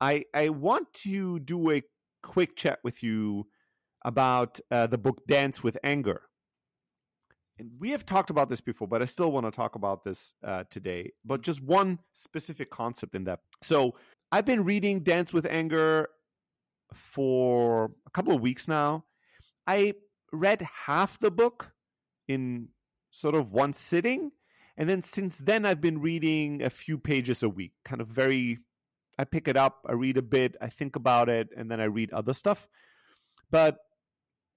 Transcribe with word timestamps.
I 0.00 0.24
I 0.34 0.50
want 0.50 0.92
to 1.04 1.38
do 1.40 1.70
a 1.70 1.82
quick 2.22 2.56
chat 2.56 2.78
with 2.82 3.02
you 3.02 3.46
about 4.04 4.60
uh, 4.70 4.86
the 4.86 4.98
book 4.98 5.22
Dance 5.26 5.62
with 5.62 5.78
Anger. 5.82 6.22
And 7.58 7.70
we 7.78 7.90
have 7.90 8.04
talked 8.04 8.28
about 8.28 8.50
this 8.50 8.60
before, 8.60 8.86
but 8.86 9.00
I 9.00 9.06
still 9.06 9.32
want 9.32 9.46
to 9.46 9.50
talk 9.50 9.76
about 9.76 10.04
this 10.04 10.32
uh, 10.46 10.64
today. 10.70 11.12
But 11.24 11.40
just 11.40 11.62
one 11.62 11.98
specific 12.12 12.70
concept 12.70 13.14
in 13.14 13.24
that. 13.24 13.40
So 13.62 13.94
I've 14.30 14.44
been 14.44 14.64
reading 14.64 15.00
Dance 15.02 15.32
with 15.32 15.46
Anger 15.46 16.08
for 16.94 17.92
a 18.06 18.10
couple 18.10 18.34
of 18.34 18.42
weeks 18.42 18.68
now. 18.68 19.04
I 19.66 19.94
read 20.32 20.66
half 20.86 21.18
the 21.18 21.30
book 21.30 21.72
in 22.28 22.68
sort 23.10 23.34
of 23.34 23.52
one 23.52 23.72
sitting. 23.72 24.32
And 24.76 24.88
then 24.88 25.00
since 25.02 25.38
then, 25.38 25.64
I've 25.64 25.80
been 25.80 26.02
reading 26.02 26.62
a 26.62 26.68
few 26.68 26.98
pages 26.98 27.42
a 27.42 27.48
week, 27.48 27.72
kind 27.84 28.02
of 28.02 28.08
very. 28.08 28.58
I 29.18 29.24
pick 29.24 29.48
it 29.48 29.56
up, 29.56 29.84
I 29.88 29.92
read 29.92 30.16
a 30.16 30.22
bit, 30.22 30.56
I 30.60 30.68
think 30.68 30.96
about 30.96 31.28
it, 31.28 31.48
and 31.56 31.70
then 31.70 31.80
I 31.80 31.84
read 31.84 32.12
other 32.12 32.34
stuff. 32.34 32.68
But 33.50 33.78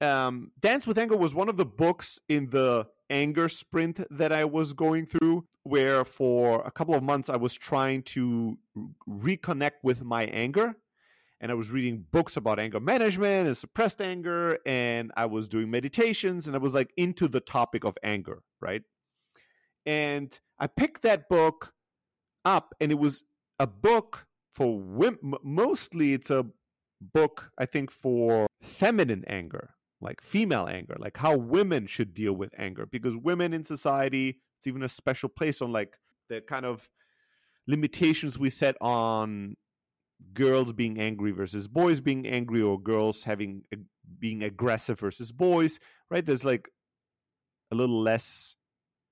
um, 0.01 0.51
Dance 0.59 0.87
with 0.87 0.97
Anger 0.97 1.17
was 1.17 1.33
one 1.33 1.49
of 1.49 1.57
the 1.57 1.65
books 1.65 2.19
in 2.27 2.49
the 2.49 2.87
anger 3.09 3.49
sprint 3.49 4.01
that 4.11 4.31
I 4.31 4.45
was 4.45 4.73
going 4.73 5.05
through, 5.05 5.45
where 5.63 6.05
for 6.05 6.61
a 6.65 6.71
couple 6.71 6.95
of 6.95 7.03
months 7.03 7.29
I 7.29 7.37
was 7.37 7.53
trying 7.53 8.03
to 8.03 8.57
reconnect 9.07 9.83
with 9.83 10.03
my 10.03 10.25
anger. 10.25 10.75
And 11.41 11.51
I 11.51 11.55
was 11.55 11.71
reading 11.71 12.05
books 12.11 12.35
about 12.35 12.59
anger 12.59 12.81
management 12.81 13.47
and 13.47 13.57
suppressed 13.57 14.01
anger, 14.01 14.59
and 14.65 15.11
I 15.15 15.25
was 15.25 15.47
doing 15.47 15.71
meditations, 15.71 16.47
and 16.47 16.55
I 16.55 16.59
was 16.59 16.73
like 16.73 16.91
into 16.97 17.29
the 17.29 17.39
topic 17.39 17.85
of 17.85 17.97
anger, 18.03 18.43
right? 18.59 18.81
And 19.85 20.37
I 20.59 20.67
picked 20.67 21.01
that 21.03 21.29
book 21.29 21.71
up, 22.43 22.75
and 22.81 22.91
it 22.91 22.99
was 22.99 23.23
a 23.57 23.67
book 23.67 24.27
for 24.53 24.79
women. 24.79 25.35
Mostly, 25.43 26.13
it's 26.13 26.29
a 26.29 26.45
book, 27.01 27.51
I 27.57 27.65
think, 27.65 27.91
for 27.91 28.47
feminine 28.61 29.23
anger, 29.27 29.71
like 30.01 30.21
female 30.21 30.67
anger, 30.67 30.95
like 30.99 31.17
how 31.17 31.37
women 31.37 31.87
should 31.87 32.13
deal 32.13 32.33
with 32.33 32.51
anger. 32.57 32.85
Because 32.85 33.15
women 33.15 33.53
in 33.53 33.63
society, 33.63 34.39
it's 34.57 34.67
even 34.67 34.83
a 34.83 34.89
special 34.89 35.29
place 35.29 35.61
on 35.61 35.71
like 35.71 35.97
the 36.27 36.41
kind 36.41 36.65
of 36.65 36.89
limitations 37.67 38.37
we 38.37 38.49
set 38.49 38.75
on 38.81 39.55
girls 40.33 40.73
being 40.73 40.99
angry 40.99 41.31
versus 41.31 41.67
boys 41.67 42.01
being 42.01 42.27
angry 42.27 42.61
or 42.61 42.79
girls 42.79 43.23
having 43.23 43.63
being 44.19 44.43
aggressive 44.43 44.99
versus 44.99 45.31
boys 45.31 45.79
right 46.11 46.25
there's 46.25 46.43
like 46.43 46.69
a 47.71 47.75
little 47.75 48.01
less 48.01 48.55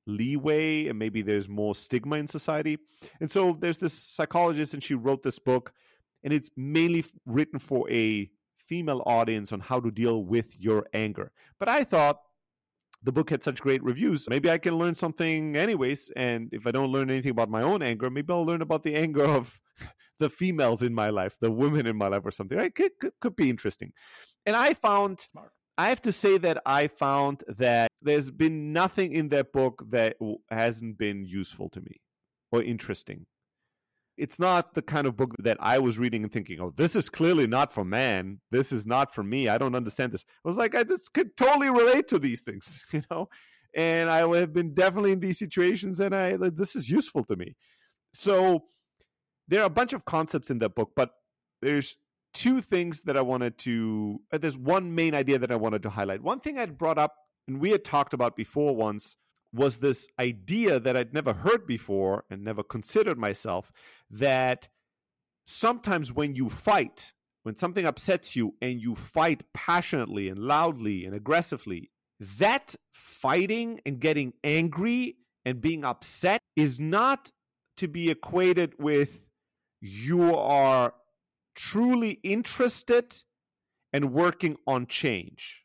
leeway 0.07 0.87
and 0.87 0.97
maybe 0.97 1.21
there's 1.21 1.47
more 1.47 1.75
stigma 1.75 2.17
in 2.17 2.27
society. 2.27 2.77
And 3.19 3.29
so 3.29 3.57
there's 3.59 3.77
this 3.77 3.93
psychologist 3.93 4.73
and 4.73 4.83
she 4.83 4.95
wrote 4.95 5.23
this 5.23 5.39
book 5.39 5.73
and 6.23 6.33
it's 6.33 6.49
mainly 6.55 7.05
written 7.25 7.59
for 7.59 7.89
a 7.91 8.29
female 8.67 9.03
audience 9.05 9.51
on 9.51 9.59
how 9.59 9.79
to 9.79 9.91
deal 9.91 10.23
with 10.23 10.59
your 10.59 10.87
anger. 10.93 11.31
But 11.59 11.69
I 11.69 11.83
thought 11.83 12.19
the 13.03 13.11
book 13.11 13.29
had 13.29 13.43
such 13.43 13.61
great 13.61 13.83
reviews. 13.83 14.27
Maybe 14.29 14.49
I 14.49 14.57
can 14.57 14.77
learn 14.77 14.95
something 14.95 15.55
anyways. 15.55 16.11
And 16.15 16.49
if 16.51 16.65
I 16.67 16.71
don't 16.71 16.91
learn 16.91 17.09
anything 17.09 17.31
about 17.31 17.49
my 17.49 17.61
own 17.61 17.81
anger, 17.81 18.09
maybe 18.09 18.33
I'll 18.33 18.45
learn 18.45 18.61
about 18.61 18.83
the 18.83 18.95
anger 18.95 19.23
of 19.23 19.59
the 20.19 20.29
females 20.29 20.81
in 20.81 20.93
my 20.93 21.09
life, 21.09 21.35
the 21.39 21.51
women 21.51 21.85
in 21.85 21.95
my 21.95 22.07
life, 22.07 22.23
or 22.25 22.31
something. 22.31 22.57
Right? 22.57 22.73
Could, 22.73 22.91
could, 22.99 23.13
could 23.21 23.35
be 23.35 23.49
interesting. 23.49 23.93
And 24.45 24.55
I 24.55 24.73
found 24.73 25.19
Smart. 25.31 25.51
I 25.77 25.89
have 25.89 26.01
to 26.03 26.11
say 26.11 26.37
that 26.39 26.61
I 26.65 26.87
found 26.87 27.43
that 27.59 27.86
there's 28.01 28.31
been 28.31 28.73
nothing 28.73 29.13
in 29.13 29.29
that 29.29 29.51
book 29.51 29.83
that 29.89 30.17
hasn't 30.49 30.97
been 30.97 31.25
useful 31.25 31.69
to 31.69 31.81
me 31.81 32.01
or 32.51 32.61
interesting. 32.61 33.25
It's 34.17 34.39
not 34.39 34.73
the 34.73 34.81
kind 34.81 35.05
of 35.05 35.15
book 35.15 35.35
that 35.39 35.57
I 35.59 35.77
was 35.77 35.99
reading 35.99 36.23
and 36.23 36.31
thinking, 36.31 36.59
oh, 36.59 36.73
this 36.75 36.95
is 36.95 37.07
clearly 37.07 37.45
not 37.45 37.71
for 37.71 37.85
man. 37.85 38.39
This 38.49 38.71
is 38.71 38.85
not 38.85 39.13
for 39.13 39.23
me. 39.23 39.47
I 39.47 39.59
don't 39.59 39.75
understand 39.75 40.11
this. 40.11 40.25
I 40.43 40.47
was 40.47 40.57
like, 40.57 40.73
I 40.73 40.83
just 40.83 41.13
could 41.13 41.37
totally 41.37 41.69
relate 41.69 42.07
to 42.09 42.19
these 42.19 42.41
things, 42.41 42.83
you 42.91 43.03
know? 43.11 43.29
And 43.75 44.09
I 44.09 44.27
have 44.37 44.53
been 44.53 44.73
definitely 44.73 45.11
in 45.11 45.19
these 45.19 45.37
situations 45.37 45.99
and 45.99 46.15
I, 46.15 46.35
this 46.37 46.75
is 46.75 46.89
useful 46.89 47.23
to 47.25 47.35
me. 47.35 47.55
So 48.13 48.65
there 49.47 49.61
are 49.61 49.67
a 49.67 49.69
bunch 49.69 49.93
of 49.93 50.05
concepts 50.05 50.49
in 50.49 50.59
that 50.59 50.73
book, 50.73 50.91
but 50.95 51.11
there's 51.61 51.95
two 52.33 52.61
things 52.61 53.01
that 53.01 53.17
I 53.17 53.21
wanted 53.21 53.57
to. 53.59 54.21
Uh, 54.31 54.37
there's 54.37 54.57
one 54.57 54.95
main 54.95 55.13
idea 55.13 55.39
that 55.39 55.51
I 55.51 55.55
wanted 55.55 55.83
to 55.83 55.89
highlight. 55.89 56.21
One 56.21 56.39
thing 56.39 56.57
I'd 56.57 56.77
brought 56.77 56.97
up 56.97 57.13
and 57.47 57.59
we 57.61 57.71
had 57.71 57.83
talked 57.83 58.13
about 58.13 58.35
before 58.35 58.75
once 58.75 59.15
was 59.53 59.77
this 59.77 60.07
idea 60.19 60.79
that 60.79 60.97
I'd 60.97 61.13
never 61.13 61.33
heard 61.33 61.65
before 61.65 62.25
and 62.29 62.43
never 62.43 62.63
considered 62.63 63.17
myself 63.17 63.71
that 64.09 64.67
sometimes 65.45 66.11
when 66.11 66.35
you 66.35 66.49
fight, 66.49 67.13
when 67.43 67.55
something 67.55 67.85
upsets 67.85 68.35
you 68.35 68.55
and 68.61 68.81
you 68.81 68.93
fight 68.93 69.43
passionately 69.53 70.27
and 70.27 70.37
loudly 70.37 71.05
and 71.05 71.15
aggressively, 71.15 71.89
that 72.19 72.75
fighting 72.93 73.79
and 73.85 73.99
getting 73.99 74.33
angry 74.43 75.15
and 75.45 75.61
being 75.61 75.85
upset 75.85 76.41
is 76.55 76.79
not 76.79 77.31
to 77.77 77.87
be 77.87 78.09
equated 78.09 78.73
with 78.77 79.19
you 79.79 80.35
are 80.35 80.93
truly 81.55 82.19
interested 82.23 83.15
and 83.93 84.11
working 84.11 84.57
on 84.67 84.87
change. 84.87 85.63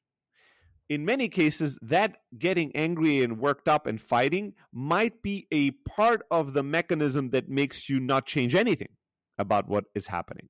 In 0.89 1.05
many 1.05 1.29
cases, 1.29 1.79
that 1.81 2.17
getting 2.39 2.75
angry 2.75 3.23
and 3.23 3.39
worked 3.39 3.69
up 3.69 3.87
and 3.87 4.01
fighting 4.01 4.55
might 4.73 5.23
be 5.23 5.47
a 5.51 5.71
part 5.71 6.23
of 6.31 6.53
the 6.53 6.63
mechanism 6.63 7.31
that 7.31 7.49
makes 7.49 7.89
you 7.89 7.99
not 8.01 8.27
change 8.27 8.55
anything 8.55 8.91
about 9.39 9.69
what 9.69 9.85
is 9.95 10.09
happening. 10.09 10.49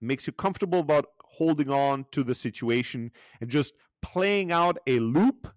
makes 0.00 0.26
you 0.26 0.32
comfortable 0.32 0.80
about 0.80 1.06
holding 1.22 1.70
on 1.70 2.06
to 2.10 2.24
the 2.24 2.34
situation 2.34 3.10
and 3.40 3.50
just 3.50 3.74
playing 4.00 4.50
out 4.50 4.78
a 4.86 4.98
loop, 4.98 5.48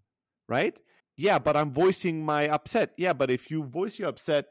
right? 0.49 0.77
Yeah, 1.15 1.39
but 1.39 1.55
I'm 1.55 1.71
voicing 1.71 2.25
my 2.25 2.49
upset. 2.49 2.91
Yeah, 2.97 3.13
but 3.13 3.31
if 3.31 3.49
you 3.49 3.63
voice 3.63 3.97
your 3.99 4.09
upset, 4.09 4.45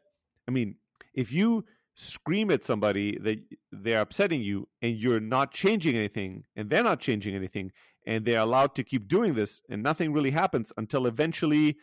I 0.48 0.50
mean, 0.50 0.76
if 1.14 1.30
you 1.32 1.64
scream 1.94 2.50
at 2.50 2.64
somebody 2.64 3.18
that 3.18 3.38
they're 3.70 4.00
upsetting 4.00 4.40
you 4.40 4.68
and 4.80 4.96
you're 4.96 5.20
not 5.20 5.52
changing 5.52 5.96
anything 5.96 6.44
and 6.56 6.70
they're 6.70 6.82
not 6.82 7.00
changing 7.00 7.34
anything 7.34 7.70
and 8.06 8.24
they're 8.24 8.40
allowed 8.40 8.74
to 8.74 8.82
keep 8.82 9.08
doing 9.08 9.34
this 9.34 9.60
and 9.68 9.82
nothing 9.82 10.12
really 10.12 10.30
happens 10.30 10.72
until 10.76 11.06
eventually 11.06 11.76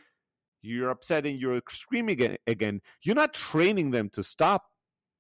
you're 0.62 0.90
upsetting 0.90 1.38
you're 1.38 1.62
screaming 1.70 2.38
again. 2.48 2.82
You're 3.04 3.16
not 3.16 3.34
training 3.34 3.92
them 3.92 4.10
to 4.10 4.24
stop. 4.24 4.66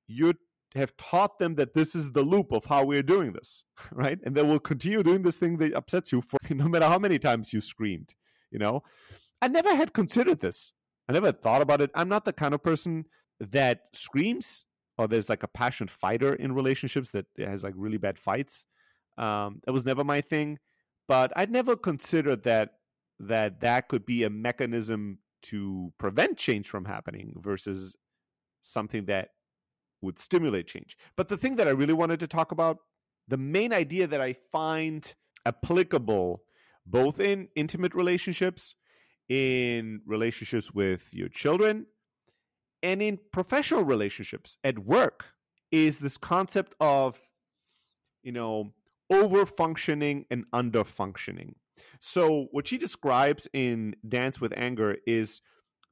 You 0.08 0.34
have 0.76 0.96
taught 0.98 1.40
them 1.40 1.56
that 1.56 1.74
this 1.74 1.96
is 1.96 2.12
the 2.12 2.22
loop 2.22 2.52
of 2.52 2.66
how 2.66 2.84
we're 2.84 3.04
doing 3.04 3.34
this 3.34 3.64
right? 3.92 4.20
And 4.24 4.36
they 4.36 4.44
will 4.44 4.60
continue 4.60 5.04
doing 5.04 5.22
this 5.22 5.38
thing 5.38 5.58
that 5.58 5.74
upsets 5.74 6.12
you 6.12 6.22
for 6.22 6.38
no 6.54 6.68
matter 6.68 6.86
how 6.86 7.00
many 7.00 7.20
times 7.20 7.54
you 7.54 7.62
screamed 7.62 8.14
you 8.52 8.60
know? 8.60 8.84
I 9.42 9.48
never 9.48 9.76
had 9.76 9.94
considered 9.94 10.40
this. 10.40 10.74
I 11.08 11.14
never 11.14 11.32
thought 11.32 11.62
about 11.62 11.82
it. 11.82 11.92
I'm 11.96 12.10
not 12.10 12.26
the 12.26 12.34
kind 12.34 12.54
of 12.54 12.64
person 12.64 13.06
that 13.40 13.82
screams 13.94 14.66
or 15.00 15.08
there's 15.08 15.30
like 15.30 15.44
a 15.44 15.48
passionate 15.48 15.90
fighter 15.90 16.34
in 16.36 16.52
relationships 16.52 17.12
that 17.12 17.26
has 17.38 17.64
like 17.64 17.74
really 17.78 17.98
bad 17.98 18.20
fights. 18.20 18.66
Um, 19.18 19.62
that 19.66 19.72
was 19.72 19.86
never 19.86 20.04
my 20.04 20.20
thing, 20.20 20.60
but 21.08 21.32
I'd 21.38 21.50
never 21.50 21.78
considered 21.78 22.44
that 22.44 22.72
that 23.22 23.62
that 23.62 23.88
could 23.88 24.06
be 24.06 24.24
a 24.24 24.30
mechanism 24.30 25.20
to 25.44 25.94
prevent 25.98 26.38
change 26.38 26.70
from 26.70 26.84
happening 26.84 27.34
versus 27.38 27.96
something 28.62 29.06
that 29.06 29.30
would 30.02 30.20
stimulate 30.20 30.68
change. 30.68 30.98
But 31.16 31.30
the 31.30 31.38
thing 31.38 31.56
that 31.56 31.68
I 31.68 31.72
really 31.72 31.94
wanted 31.94 32.20
to 32.20 32.28
talk 32.28 32.52
about, 32.52 32.80
the 33.28 33.38
main 33.38 33.72
idea 33.72 34.06
that 34.06 34.22
I 34.22 34.36
find 34.52 35.14
applicable 35.46 36.44
both 36.86 37.20
in 37.20 37.48
intimate 37.56 37.94
relationships, 37.94 38.76
in 39.30 40.02
relationships 40.06 40.74
with 40.74 41.14
your 41.14 41.30
children, 41.30 41.86
and 42.84 43.02
in 43.02 43.20
professional 43.32 43.84
relationships 43.84 44.58
at 44.64 44.80
work 44.80 45.26
is 45.72 46.00
this 46.00 46.18
concept 46.18 46.74
of 46.80 47.20
you 48.24 48.32
know 48.32 48.72
over 49.10 49.46
functioning 49.46 50.26
and 50.30 50.46
under 50.54 50.84
functioning 50.84 51.56
so 52.00 52.48
what 52.52 52.68
she 52.68 52.78
describes 52.78 53.48
in 53.54 53.96
dance 54.08 54.40
with 54.40 54.54
anger 54.56 54.98
is 55.08 55.42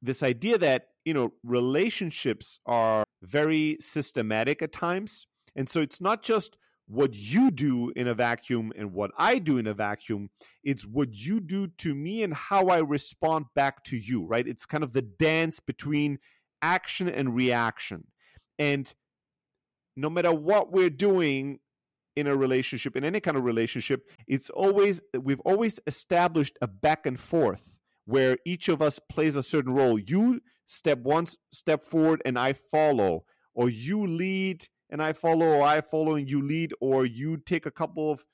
this 0.00 0.22
idea 0.22 0.58
that 0.58 0.88
you 1.04 1.14
know 1.14 1.32
relationships 1.42 2.60
are 2.66 3.04
very 3.22 3.76
systematic 3.80 4.62
at 4.62 4.72
times 4.72 5.26
and 5.56 5.68
so 5.68 5.80
it's 5.80 6.00
not 6.00 6.22
just 6.22 6.56
what 6.88 7.14
you 7.14 7.50
do 7.50 7.92
in 7.94 8.08
a 8.08 8.14
vacuum 8.14 8.72
and 8.76 8.92
what 8.92 9.10
I 9.18 9.38
do 9.38 9.58
in 9.58 9.66
a 9.66 9.74
vacuum. 9.74 10.30
It's 10.64 10.86
what 10.86 11.12
you 11.12 11.38
do 11.38 11.66
to 11.78 11.94
me 11.94 12.22
and 12.22 12.32
how 12.32 12.68
I 12.68 12.78
respond 12.78 13.46
back 13.54 13.84
to 13.84 13.96
you, 13.96 14.24
right? 14.24 14.46
It's 14.46 14.64
kind 14.64 14.82
of 14.82 14.94
the 14.94 15.02
dance 15.02 15.60
between 15.60 16.18
action 16.62 17.08
and 17.08 17.34
reaction. 17.34 18.06
And 18.58 18.92
no 19.96 20.10
matter 20.10 20.32
what 20.32 20.72
we're 20.72 20.90
doing 20.90 21.60
in 22.16 22.26
a 22.26 22.36
relationship, 22.36 22.96
in 22.96 23.04
any 23.04 23.20
kind 23.20 23.36
of 23.36 23.44
relationship, 23.44 24.08
it's 24.26 24.50
always, 24.50 25.00
we've 25.20 25.40
always 25.40 25.80
established 25.86 26.58
a 26.60 26.66
back 26.66 27.06
and 27.06 27.18
forth 27.18 27.78
where 28.06 28.38
each 28.44 28.68
of 28.68 28.80
us 28.80 28.98
plays 29.10 29.36
a 29.36 29.42
certain 29.42 29.74
role. 29.74 29.98
You 29.98 30.40
step 30.66 30.98
one 31.00 31.26
step 31.52 31.84
forward 31.84 32.22
and 32.24 32.38
I 32.38 32.54
follow, 32.54 33.24
or 33.54 33.68
you 33.68 34.06
lead 34.06 34.68
and 34.90 35.02
I 35.02 35.12
follow, 35.12 35.46
or 35.46 35.62
I 35.62 35.80
follow 35.80 36.14
and 36.14 36.28
you 36.28 36.40
lead, 36.40 36.72
or 36.80 37.04
you 37.04 37.36
take 37.36 37.66
a 37.66 37.70
couple 37.70 38.10
of 38.10 38.24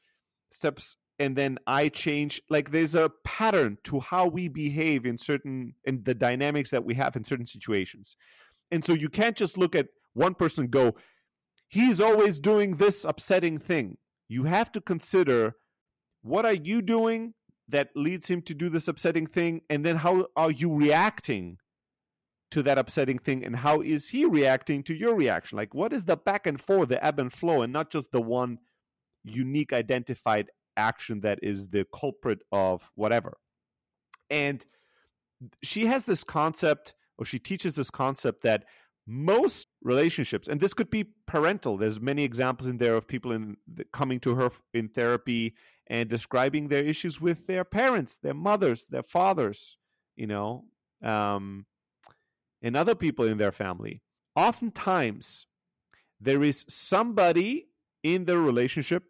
steps 0.53 0.97
and 1.19 1.37
then 1.37 1.59
I 1.67 1.89
change. 1.89 2.43
Like 2.51 2.71
there's 2.71 2.95
a 2.95 3.11
pattern 3.25 3.79
to 3.85 4.01
how 4.01 4.27
we 4.27 4.49
behave 4.49 5.07
in 5.07 5.19
certain 5.19 5.75
in 5.85 6.03
the 6.05 6.15
dynamics 6.15 6.71
that 6.71 6.85
we 6.85 6.95
have 6.95 7.17
in 7.17 7.25
certain 7.25 7.47
situations. 7.47 8.17
And 8.71 8.85
so 8.85 8.93
you 8.93 9.09
can't 9.09 9.37
just 9.37 9.57
look 9.57 9.75
at 9.75 9.89
one 10.15 10.35
person 10.35 10.69
go, 10.69 10.95
he's 11.69 12.01
always 12.01 12.39
doing 12.39 12.77
this 12.77 13.05
upsetting 13.05 13.59
thing. 13.59 13.99
You 14.29 14.45
have 14.45 14.73
to 14.73 14.81
consider 14.81 15.57
what 16.23 16.47
are 16.47 16.55
you 16.55 16.83
doing 16.83 17.35
that 17.69 17.91
leads 17.95 18.29
him 18.29 18.43
to 18.43 18.55
do 18.55 18.69
this 18.69 18.89
upsetting 18.89 19.27
thing 19.27 19.63
and 19.71 19.85
then 19.85 19.97
how 19.97 20.27
are 20.37 20.51
you 20.51 20.73
reacting 20.73 21.59
to 22.51 22.63
that 22.63 22.79
upsetting 22.79 23.19
thing 23.19 23.45
and 23.45 23.57
how 23.57 23.81
is 23.81 24.11
he 24.11 24.25
reacting 24.25 24.83
to 24.83 24.95
your 24.95 25.15
reaction 25.15 25.57
like 25.57 25.75
what 25.75 25.93
is 25.93 26.05
the 26.05 26.17
back 26.17 26.47
and 26.47 26.61
forth 26.61 26.89
the 26.89 27.05
ebb 27.05 27.19
and 27.19 27.33
flow 27.33 27.63
and 27.63 27.73
not 27.73 27.91
just 27.91 28.13
the 28.13 28.21
one 28.21 28.59
unique 29.25 29.73
identified 29.73 30.51
action 30.77 31.21
that 31.21 31.39
is 31.43 31.69
the 31.69 31.87
culprit 31.95 32.41
of 32.53 32.91
whatever. 32.95 33.37
And 34.31 34.65
she 35.63 35.87
has 35.87 36.05
this 36.05 36.25
concept 36.25 36.95
or 37.19 37.25
she 37.25 37.39
teaches 37.39 37.75
this 37.75 37.91
concept 37.91 38.43
that 38.43 38.65
most 39.07 39.69
relationships 39.83 40.49
and 40.49 40.61
this 40.63 40.73
could 40.73 40.89
be 40.89 41.05
parental 41.27 41.77
there's 41.77 42.01
many 42.01 42.25
examples 42.25 42.67
in 42.67 42.79
there 42.79 42.95
of 42.95 43.07
people 43.07 43.33
in 43.33 43.55
coming 43.93 44.19
to 44.19 44.35
her 44.35 44.51
in 44.73 44.89
therapy 44.89 45.55
and 45.89 46.09
describing 46.09 46.69
their 46.69 46.83
issues 46.83 47.21
with 47.21 47.47
their 47.47 47.65
parents 47.65 48.17
their 48.23 48.33
mothers 48.33 48.87
their 48.87 49.03
fathers 49.03 49.77
you 50.17 50.27
know 50.27 50.65
um, 51.05 51.67
and 52.65 52.77
other 52.77 52.95
people 52.95 53.27
in 53.27 53.39
their 53.39 53.53
family. 53.53 54.01
Oftentimes 54.35 55.47
there 56.19 56.43
is 56.43 56.65
somebody 56.69 57.69
in 58.03 58.25
the 58.25 58.39
relationship 58.39 59.05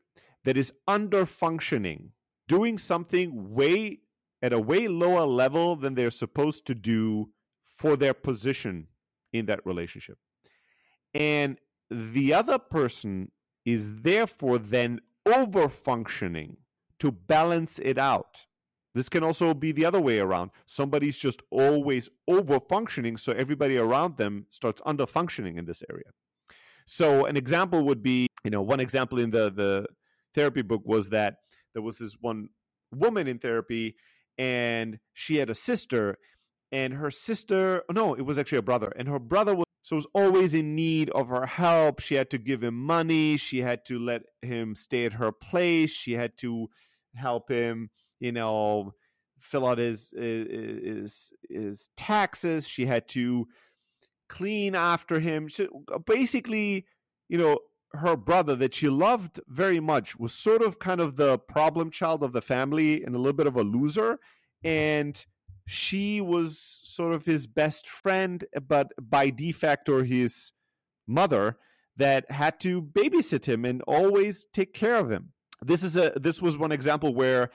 that 0.45 0.57
is 0.57 0.73
under 0.87 1.27
functioning 1.27 2.13
doing 2.49 2.79
something 2.79 3.55
way 3.55 4.01
at 4.43 4.53
a 4.53 4.61
way 4.61 4.89
lower 4.89 5.25
level 5.25 5.77
than 5.77 5.95
they're 5.95 6.11
supposed 6.11 6.67
to 6.67 6.75
do 6.75 7.31
for 7.65 7.97
their 7.97 8.15
position 8.15 8.89
in 9.33 9.47
that 9.47 9.65
relationship. 9.65 10.19
And 11.15 11.59
the 11.91 12.35
other 12.35 12.59
person 12.59 13.31
is 13.65 13.87
therefore 14.03 14.59
then 14.59 15.01
over 15.25 15.69
functioning 15.69 16.59
to 16.99 17.11
balance 17.11 17.79
it 17.79 17.99
out. 17.99 18.47
This 18.95 19.09
can 19.09 19.25
also 19.25 19.55
be 19.55 19.73
the 19.73 19.85
other 19.85 20.01
way 20.01 20.21
around. 20.21 20.51
Somebody's 20.67 21.19
just 21.19 21.43
always 21.51 22.09
over 22.29 22.61
functioning, 22.61 23.17
so 23.17 23.33
everybody 23.33 23.77
around 23.77 24.19
them 24.19 24.47
starts 24.51 24.81
under 24.87 25.07
functioning 25.07 25.57
in 25.57 25.65
this 25.65 25.83
area. 25.91 26.13
So, 26.87 27.25
an 27.25 27.37
example 27.37 27.85
would 27.87 28.03
be, 28.03 28.29
you 28.45 28.51
know, 28.51 28.63
one 28.63 28.79
example 28.79 29.19
in 29.19 29.31
the, 29.31 29.51
the 29.51 29.87
therapy 30.35 30.63
book 30.63 30.83
was 30.85 31.11
that 31.11 31.37
there 31.73 31.83
was 31.83 31.99
this 31.99 32.17
one 32.21 32.49
woman 32.93 33.27
in 33.27 33.39
therapy 33.39 33.97
and 34.39 34.99
she 35.13 35.37
had 35.37 35.51
a 35.51 35.55
sister 35.55 36.19
and 36.71 36.95
her 36.95 37.11
sister 37.11 37.83
no 37.91 38.15
it 38.15 38.23
was 38.23 38.39
actually 38.39 38.59
a 38.59 38.63
brother 38.63 38.93
and 38.97 39.09
her 39.09 39.19
brother 39.19 39.55
was 39.55 39.65
so 39.85 39.97
was 39.97 40.07
always 40.15 40.55
in 40.55 40.75
need 40.75 41.11
of 41.11 41.29
her 41.29 41.45
help. 41.45 42.01
She 42.01 42.15
had 42.15 42.31
to 42.31 42.39
give 42.39 42.65
him 42.65 42.75
money. 42.75 43.37
She 43.37 43.59
had 43.59 43.85
to 43.85 43.99
let 43.99 44.23
him 44.41 44.75
stay 44.75 45.05
at 45.05 45.13
her 45.13 45.31
place. 45.31 45.91
She 45.91 46.13
had 46.13 46.39
to 46.39 46.71
help 47.15 47.51
him 47.51 47.91
you 48.19 48.33
know 48.33 48.95
fill 49.39 49.67
out 49.67 49.77
his 49.77 50.11
his 50.17 51.35
his 51.51 51.91
taxes. 51.99 52.67
She 52.67 52.87
had 52.87 53.09
to 53.09 53.47
clean 54.31 54.75
after 54.75 55.21
him. 55.21 55.49
She, 55.49 55.69
basically 56.07 56.87
you 57.29 57.37
know 57.37 57.59
her 57.97 58.17
brother 58.17 58.57
that 58.57 58.75
she 58.75 58.89
loved 58.89 59.41
very 59.49 59.81
much 59.81 60.19
was 60.19 60.33
sort 60.33 60.63
of 60.63 60.79
kind 60.79 61.01
of 61.01 61.17
the 61.17 61.39
problem 61.39 61.91
child 61.91 62.23
of 62.23 62.33
the 62.33 62.43
family 62.43 63.03
and 63.03 63.15
a 63.15 63.19
little 63.19 63.33
bit 63.33 63.47
of 63.47 63.57
a 63.57 63.63
loser 63.63 64.19
and 64.63 65.27
she 65.67 66.21
was 66.21 66.59
sort 66.85 67.15
of 67.15 67.25
his 67.25 67.47
best 67.47 67.89
friend, 67.89 68.45
but 68.67 68.93
by 69.01 69.31
de 69.31 69.53
facto 69.53 70.03
his 70.03 70.53
mother 71.07 71.57
that 71.97 72.31
had 72.31 72.61
to 72.61 72.83
babysit 72.83 73.47
him 73.47 73.65
and 73.65 73.83
always 73.83 74.47
take 74.53 74.75
care 74.75 74.97
of 74.97 75.11
him. 75.11 75.33
This 75.63 75.83
is 75.83 75.97
a 75.97 76.13
this 76.17 76.43
was 76.43 76.59
one 76.59 76.73
example 76.73 77.15
where 77.15 77.51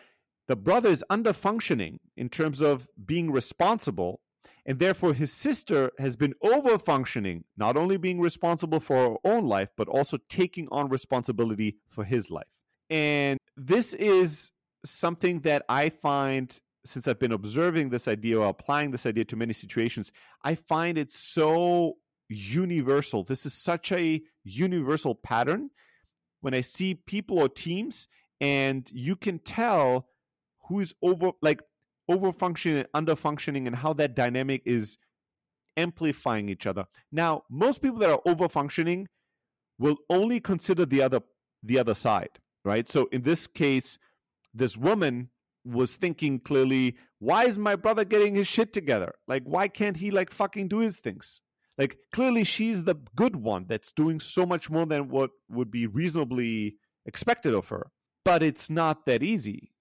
the 0.48 0.56
brother 0.56 0.90
is 0.90 1.04
under 1.10 1.34
functioning 1.34 2.00
in 2.18 2.30
terms 2.30 2.62
of 2.62 2.88
being 3.06 3.32
responsible 3.32 4.22
and 4.70 4.80
therefore 4.80 5.14
his 5.14 5.34
sister 5.34 5.92
has 6.00 6.16
been 6.16 6.34
over 6.42 6.78
functioning 6.78 7.44
not 7.58 7.76
only 7.76 7.98
being 7.98 8.22
responsible 8.22 8.80
for 8.80 8.96
her 8.96 9.16
own 9.26 9.46
life 9.46 9.70
but 9.76 9.90
also 9.90 10.18
taking 10.30 10.70
on 10.72 10.88
responsibility 10.88 11.76
for 11.90 12.06
his 12.06 12.30
life 12.30 12.48
and 12.90 13.38
this 13.58 13.94
is 13.96 14.52
something 14.86 15.42
that 15.42 15.66
i 15.68 15.90
find 15.90 16.62
since 16.86 17.08
I've 17.08 17.20
been 17.20 17.32
observing 17.32 17.90
this 17.90 18.08
idea 18.08 18.40
or 18.40 18.48
applying 18.48 18.92
this 18.92 19.06
idea 19.06 19.26
to 19.26 19.36
many 19.36 19.54
situations, 19.54 20.12
I 20.44 20.56
find 20.56 20.98
it 20.98 21.12
so 21.12 21.98
universal. 22.30 23.24
This 23.24 23.46
is 23.46 23.54
such 23.54 23.92
a 23.92 24.22
universal 24.44 25.16
pattern 25.16 25.72
when 26.42 26.54
I 26.54 26.62
see 26.62 26.96
people 26.96 27.40
or 27.40 27.50
teams, 27.50 28.08
and 28.40 28.90
you 28.94 29.16
can 29.16 29.40
tell 29.40 30.08
who 30.68 30.80
is 30.80 30.94
over, 31.02 31.32
like 31.42 31.62
over 32.10 32.34
functioning 32.34 32.80
and 32.80 32.88
under 32.94 33.16
functioning, 33.16 33.68
and 33.68 33.78
how 33.78 33.94
that 33.94 34.16
dynamic 34.16 34.62
is 34.66 34.98
amplifying 35.78 36.50
each 36.50 36.68
other. 36.68 36.86
Now, 37.12 37.44
most 37.50 37.82
people 37.82 38.00
that 38.00 38.10
are 38.10 38.22
over 38.26 38.50
functioning 38.50 39.08
will 39.78 39.98
only 40.10 40.42
consider 40.42 40.86
the 40.86 41.02
other 41.02 41.22
the 41.64 41.80
other 41.80 41.96
side, 41.96 42.40
right? 42.66 42.88
So 42.88 43.08
in 43.12 43.22
this 43.22 43.48
case, 43.48 43.98
this 44.54 44.76
woman 44.76 45.30
was 45.66 45.94
thinking 45.94 46.40
clearly, 46.40 46.98
why 47.20 47.46
is 47.46 47.58
my 47.58 47.76
brother 47.76 48.06
getting 48.06 48.36
his 48.36 48.48
shit 48.48 48.74
together? 48.74 49.14
Like, 49.28 49.44
why 49.44 49.68
can't 49.68 49.98
he 49.98 50.10
like 50.12 50.32
fucking 50.32 50.70
do 50.70 50.80
his 50.80 51.00
things? 51.00 51.42
Like, 51.78 51.98
clearly 52.14 52.44
she's 52.44 52.84
the 52.84 52.96
good 53.16 53.38
one 53.38 53.66
that's 53.68 53.92
doing 53.92 54.20
so 54.20 54.46
much 54.46 54.70
more 54.70 54.86
than 54.86 55.10
what 55.10 55.32
would 55.50 55.72
be 55.72 55.88
reasonably 55.88 56.76
expected 57.06 57.54
of 57.54 57.70
her. 57.70 57.92
But 58.26 58.44
it's 58.44 58.70
not 58.70 59.06
that 59.06 59.24
easy, 59.24 59.72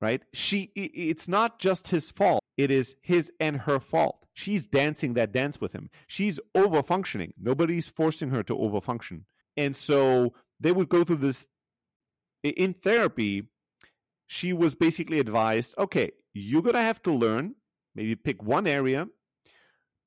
right? 0.00 0.22
She, 0.32 0.70
it's 0.74 1.28
not 1.28 1.58
just 1.58 1.88
his 1.88 2.10
fault. 2.10 2.42
It 2.56 2.70
is 2.70 2.94
his 3.00 3.30
and 3.40 3.58
her 3.62 3.80
fault. 3.80 4.26
She's 4.34 4.66
dancing 4.66 5.14
that 5.14 5.32
dance 5.32 5.60
with 5.60 5.72
him. 5.72 5.90
She's 6.06 6.38
over 6.54 6.82
functioning. 6.82 7.34
Nobody's 7.40 7.88
forcing 7.88 8.30
her 8.30 8.42
to 8.44 8.56
over 8.56 8.80
function. 8.80 9.24
And 9.56 9.76
so 9.76 10.32
they 10.60 10.72
would 10.72 10.88
go 10.88 11.04
through 11.04 11.16
this 11.16 11.46
in 12.42 12.74
therapy 12.74 13.48
she 14.28 14.52
was 14.52 14.74
basically 14.74 15.18
advised 15.18 15.74
okay, 15.78 16.12
you're 16.34 16.62
going 16.62 16.74
to 16.74 16.82
have 16.82 17.02
to 17.02 17.12
learn, 17.12 17.56
maybe 17.94 18.14
pick 18.14 18.42
one 18.42 18.66
area 18.66 19.08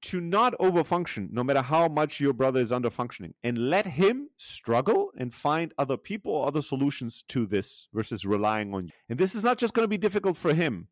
to 0.04 0.20
not 0.20 0.54
overfunction, 0.60 1.30
no 1.32 1.44
matter 1.44 1.62
how 1.62 1.88
much 1.88 2.20
your 2.20 2.34
brother 2.34 2.60
is 2.60 2.72
under 2.72 2.90
functioning, 2.90 3.34
and 3.44 3.70
let 3.70 3.86
him 3.86 4.30
struggle 4.38 5.12
and 5.18 5.34
find 5.34 5.74
other 5.78 5.98
people 5.98 6.32
or 6.32 6.48
other 6.48 6.62
solutions 6.62 7.24
to 7.30 7.46
this 7.46 7.88
versus 7.94 8.26
relying 8.26 8.74
on 8.74 8.86
you. 8.86 8.92
And 9.10 9.20
this 9.20 9.36
is 9.36 9.44
not 9.44 9.58
just 9.58 9.74
going 9.74 9.84
to 9.84 9.90
be 9.90 9.98
difficult 9.98 10.38
for 10.38 10.54
him, 10.54 10.88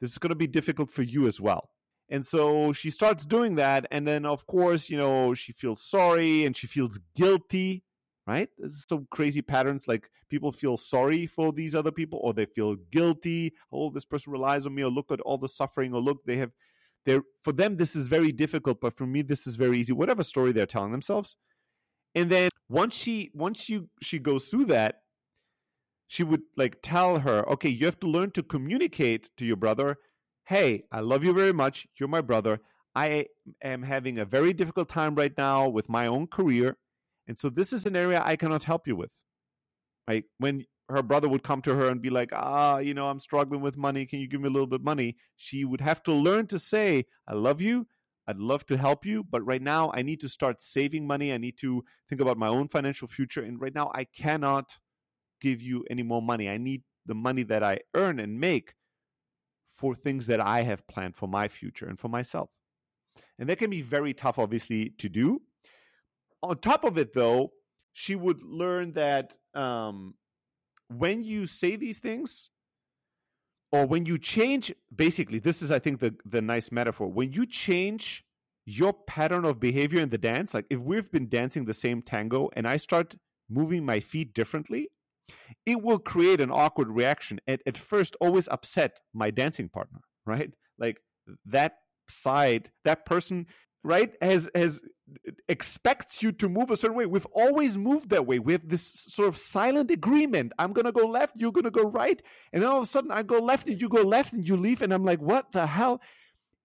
this 0.00 0.10
is 0.10 0.18
going 0.18 0.30
to 0.30 0.36
be 0.36 0.46
difficult 0.46 0.90
for 0.90 1.02
you 1.02 1.26
as 1.26 1.40
well. 1.40 1.70
And 2.10 2.26
so 2.26 2.72
she 2.72 2.90
starts 2.90 3.26
doing 3.26 3.56
that. 3.56 3.84
And 3.90 4.08
then, 4.08 4.24
of 4.24 4.46
course, 4.46 4.88
you 4.88 4.96
know, 4.96 5.34
she 5.34 5.52
feels 5.52 5.82
sorry 5.82 6.46
and 6.46 6.56
she 6.56 6.66
feels 6.66 6.98
guilty 7.14 7.84
right? 8.28 8.50
There's 8.58 8.84
some 8.86 9.08
crazy 9.10 9.40
patterns 9.40 9.88
like 9.88 10.10
people 10.28 10.52
feel 10.52 10.76
sorry 10.76 11.26
for 11.26 11.50
these 11.50 11.74
other 11.74 11.90
people 11.90 12.20
or 12.22 12.34
they 12.34 12.44
feel 12.44 12.76
guilty. 12.92 13.54
Oh, 13.72 13.90
this 13.90 14.04
person 14.04 14.32
relies 14.32 14.66
on 14.66 14.74
me, 14.74 14.82
or 14.82 14.90
look 14.90 15.10
at 15.10 15.20
all 15.22 15.38
the 15.38 15.48
suffering, 15.48 15.94
or 15.94 16.00
look, 16.00 16.18
they 16.26 16.36
have 16.36 16.52
they're 17.06 17.22
for 17.42 17.52
them 17.52 17.76
this 17.76 17.96
is 17.96 18.06
very 18.08 18.32
difficult, 18.32 18.80
but 18.80 18.96
for 18.96 19.06
me 19.06 19.22
this 19.22 19.46
is 19.46 19.56
very 19.56 19.78
easy. 19.78 19.92
Whatever 19.92 20.22
story 20.22 20.52
they're 20.52 20.66
telling 20.66 20.92
themselves. 20.92 21.36
And 22.14 22.30
then 22.30 22.50
once 22.68 22.94
she 22.94 23.30
once 23.34 23.68
you 23.68 23.88
she 24.02 24.18
goes 24.18 24.46
through 24.46 24.66
that, 24.66 25.02
she 26.06 26.22
would 26.22 26.42
like 26.56 26.78
tell 26.82 27.20
her, 27.20 27.48
okay, 27.50 27.68
you 27.68 27.86
have 27.86 28.00
to 28.00 28.06
learn 28.06 28.30
to 28.32 28.42
communicate 28.42 29.30
to 29.36 29.44
your 29.44 29.56
brother, 29.56 29.98
hey, 30.46 30.84
I 30.90 31.00
love 31.00 31.24
you 31.24 31.32
very 31.32 31.52
much. 31.52 31.86
You're 31.98 32.08
my 32.08 32.22
brother. 32.22 32.60
I 32.94 33.26
am 33.62 33.82
having 33.82 34.18
a 34.18 34.24
very 34.24 34.52
difficult 34.52 34.88
time 34.88 35.14
right 35.14 35.32
now 35.36 35.68
with 35.68 35.88
my 35.88 36.06
own 36.06 36.26
career. 36.26 36.78
And 37.26 37.38
so 37.38 37.50
this 37.50 37.72
is 37.72 37.84
an 37.84 37.94
area 37.94 38.22
I 38.24 38.36
cannot 38.36 38.64
help 38.64 38.88
you 38.88 38.96
with. 38.96 39.10
Right? 40.08 40.24
When 40.38 40.64
her 40.88 41.02
brother 41.02 41.28
would 41.28 41.42
come 41.42 41.62
to 41.62 41.74
her 41.74 41.88
and 41.88 42.00
be 42.00 42.10
like, 42.10 42.30
ah, 42.32 42.78
you 42.78 42.94
know, 42.94 43.06
I'm 43.06 43.20
struggling 43.20 43.60
with 43.60 43.76
money. 43.76 44.06
Can 44.06 44.20
you 44.20 44.28
give 44.28 44.40
me 44.40 44.48
a 44.48 44.52
little 44.52 44.66
bit 44.66 44.80
of 44.80 44.84
money? 44.84 45.16
She 45.36 45.64
would 45.64 45.80
have 45.80 46.02
to 46.04 46.12
learn 46.12 46.46
to 46.48 46.58
say, 46.58 47.04
I 47.26 47.34
love 47.34 47.60
you. 47.60 47.86
I'd 48.26 48.38
love 48.38 48.66
to 48.66 48.76
help 48.76 49.06
you, 49.06 49.24
but 49.24 49.44
right 49.46 49.62
now 49.62 49.90
I 49.94 50.02
need 50.02 50.20
to 50.20 50.28
start 50.28 50.60
saving 50.60 51.06
money. 51.06 51.32
I 51.32 51.38
need 51.38 51.56
to 51.58 51.82
think 52.08 52.20
about 52.20 52.36
my 52.36 52.48
own 52.48 52.68
financial 52.68 53.08
future. 53.08 53.42
And 53.42 53.60
right 53.60 53.74
now 53.74 53.90
I 53.94 54.04
cannot 54.04 54.76
give 55.40 55.62
you 55.62 55.84
any 55.88 56.02
more 56.02 56.20
money. 56.20 56.48
I 56.48 56.58
need 56.58 56.82
the 57.06 57.14
money 57.14 57.42
that 57.44 57.62
I 57.62 57.80
earn 57.94 58.20
and 58.20 58.38
make 58.38 58.74
for 59.66 59.94
things 59.94 60.26
that 60.26 60.40
I 60.40 60.62
have 60.62 60.86
planned 60.88 61.16
for 61.16 61.26
my 61.26 61.48
future 61.48 61.86
and 61.86 61.98
for 61.98 62.08
myself. 62.08 62.50
And 63.38 63.48
that 63.48 63.58
can 63.58 63.70
be 63.70 63.80
very 63.80 64.12
tough, 64.12 64.38
obviously, 64.38 64.90
to 64.98 65.08
do 65.08 65.40
on 66.42 66.58
top 66.58 66.84
of 66.84 66.98
it, 66.98 67.12
though, 67.12 67.52
she 67.92 68.14
would 68.14 68.42
learn 68.42 68.92
that 68.92 69.36
um, 69.54 70.14
when 70.88 71.24
you 71.24 71.46
say 71.46 71.76
these 71.76 71.98
things, 71.98 72.50
or 73.70 73.86
when 73.86 74.06
you 74.06 74.18
change, 74.18 74.72
basically, 74.94 75.38
this 75.38 75.60
is, 75.62 75.70
I 75.70 75.78
think, 75.78 76.00
the 76.00 76.14
the 76.24 76.40
nice 76.40 76.72
metaphor. 76.72 77.08
When 77.08 77.32
you 77.32 77.46
change 77.46 78.24
your 78.64 78.92
pattern 78.92 79.44
of 79.44 79.60
behavior 79.60 80.00
in 80.00 80.10
the 80.10 80.18
dance, 80.18 80.54
like 80.54 80.66
if 80.70 80.78
we've 80.78 81.10
been 81.10 81.28
dancing 81.28 81.64
the 81.64 81.74
same 81.74 82.02
tango 82.02 82.50
and 82.54 82.66
I 82.66 82.76
start 82.76 83.16
moving 83.48 83.84
my 83.84 84.00
feet 84.00 84.34
differently, 84.34 84.88
it 85.64 85.82
will 85.82 85.98
create 85.98 86.40
an 86.40 86.50
awkward 86.50 86.88
reaction 86.88 87.40
and 87.46 87.60
at 87.66 87.78
first 87.78 88.16
always 88.20 88.48
upset 88.48 89.00
my 89.14 89.30
dancing 89.30 89.68
partner, 89.68 90.00
right? 90.26 90.52
Like 90.78 90.98
that 91.46 91.78
side, 92.10 92.70
that 92.84 93.06
person, 93.06 93.46
right, 93.84 94.12
has 94.20 94.48
has 94.54 94.80
expects 95.48 96.22
you 96.22 96.32
to 96.32 96.48
move 96.48 96.70
a 96.70 96.76
certain 96.76 96.96
way. 96.96 97.06
We've 97.06 97.26
always 97.32 97.78
moved 97.78 98.10
that 98.10 98.26
way. 98.26 98.38
We 98.38 98.52
have 98.52 98.68
this 98.68 99.04
sort 99.08 99.28
of 99.28 99.36
silent 99.38 99.90
agreement. 99.90 100.52
I'm 100.58 100.72
gonna 100.72 100.92
go 100.92 101.06
left, 101.06 101.36
you're 101.36 101.52
gonna 101.52 101.70
go 101.70 101.84
right, 101.88 102.20
and 102.52 102.62
then 102.62 102.70
all 102.70 102.78
of 102.78 102.84
a 102.84 102.86
sudden 102.86 103.10
I 103.10 103.22
go 103.22 103.38
left 103.38 103.68
and 103.68 103.80
you 103.80 103.88
go 103.88 104.02
left 104.02 104.32
and 104.32 104.46
you 104.46 104.56
leave, 104.56 104.82
and 104.82 104.92
I'm 104.92 105.04
like, 105.04 105.20
what 105.20 105.52
the 105.52 105.66
hell? 105.66 106.00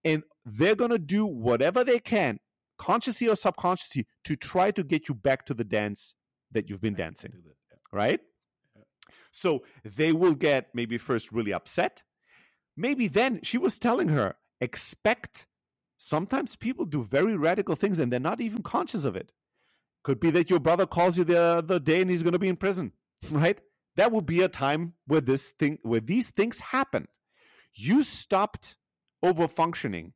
And 0.06 0.24
they're 0.46 0.76
going 0.76 0.92
to 0.92 1.00
do 1.00 1.26
whatever 1.26 1.84
they 1.84 2.00
can, 2.00 2.40
consciously 2.78 3.30
or 3.30 3.36
subconsciously, 3.38 4.06
to 4.26 4.36
try 4.36 4.72
to 4.72 4.84
get 4.84 5.08
you 5.08 5.16
back 5.16 5.46
to 5.46 5.54
the 5.54 5.64
dance 5.64 6.16
that 6.52 6.70
you've 6.70 6.82
been 6.82 6.96
dancing. 6.96 7.32
That, 7.32 7.56
yeah. 7.72 7.78
Right? 7.92 8.20
Yeah. 8.76 8.82
So 9.32 9.64
they 9.86 10.12
will 10.12 10.36
get 10.36 10.68
maybe 10.74 10.98
first 10.98 11.32
really 11.32 11.54
upset. 11.54 12.04
Maybe 12.76 13.08
then 13.08 13.40
she 13.44 13.58
was 13.58 13.80
telling 13.80 14.10
her, 14.10 14.36
expect 14.60 15.46
sometimes 16.08 16.56
people 16.56 16.86
do 16.86 17.04
very 17.04 17.36
radical 17.36 17.76
things 17.76 18.00
and 18.00 18.12
they're 18.12 18.20
not 18.20 18.42
even 18.42 18.62
conscious 18.62 19.06
of 19.06 19.16
it. 19.16 19.32
Could 20.04 20.20
be 20.20 20.32
that 20.32 20.50
your 20.50 20.60
brother 20.60 20.86
calls 20.86 21.18
you 21.18 21.24
the 21.24 21.40
other 21.40 21.80
day 21.80 22.02
and 22.02 22.10
he's 22.10 22.24
going 22.24 22.34
to 22.34 22.40
be 22.40 22.50
in 22.50 22.58
prison, 22.58 22.92
right? 23.32 23.60
That 23.96 24.12
would 24.12 24.26
be 24.26 24.42
a 24.42 24.50
time 24.50 24.94
where 25.08 25.22
this 25.22 25.52
thing, 25.60 25.80
where 25.84 26.02
these 26.02 26.28
things 26.30 26.60
happen. 26.60 27.08
You 27.74 28.04
stopped 28.04 28.78
over 29.22 29.48
functioning 29.48 30.14